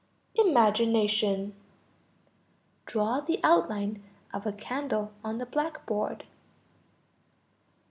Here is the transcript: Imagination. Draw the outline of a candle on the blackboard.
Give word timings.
Imagination. 0.33 1.53
Draw 2.87 3.19
the 3.19 3.39
outline 3.43 4.03
of 4.33 4.47
a 4.47 4.51
candle 4.51 5.11
on 5.23 5.37
the 5.37 5.45
blackboard. 5.45 6.25